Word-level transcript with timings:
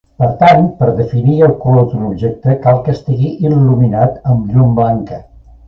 Per 0.21 0.27
tant 0.37 0.61
per 0.79 0.87
definir 0.99 1.35
el 1.47 1.53
color 1.65 1.85
d’un 1.91 2.07
objecte 2.07 2.57
cal 2.65 2.81
que 2.89 2.97
estigui 2.97 3.31
il·luminat 3.53 4.19
amb 4.35 4.49
llum 4.59 4.77
blanca. 4.83 5.25